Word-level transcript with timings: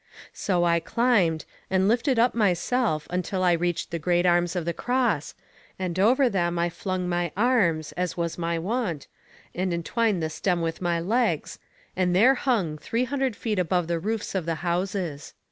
So 0.33 0.63
I 0.63 0.79
climbed, 0.79 1.45
and 1.69 1.87
lifted 1.87 2.17
up 2.17 2.33
myself 2.33 3.05
until 3.11 3.43
I 3.43 3.51
reached 3.51 3.91
the 3.91 3.99
great 3.99 4.25
arms 4.25 4.55
of 4.55 4.65
the 4.65 4.73
cross, 4.73 5.35
and 5.77 5.99
over 5.99 6.27
them 6.27 6.57
I 6.57 6.71
flung 6.71 7.07
my 7.07 7.31
arms, 7.37 7.91
as 7.91 8.17
was 8.17 8.35
my 8.35 8.57
wont, 8.57 9.05
and 9.53 9.71
entwined 9.71 10.23
the 10.23 10.31
stem 10.31 10.61
with 10.63 10.81
my 10.81 10.99
legs, 10.99 11.59
and 11.95 12.15
there 12.15 12.33
hung, 12.33 12.79
three 12.79 13.03
hundred 13.03 13.35
feet 13.35 13.59
above 13.59 13.85
the 13.85 13.99
roofs 13.99 14.33
of 14.33 14.47
the 14.47 14.55
houses. 14.65 15.35